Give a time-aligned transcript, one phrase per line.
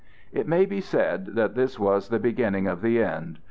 [0.31, 3.37] It may be said that this was the beginning of the end.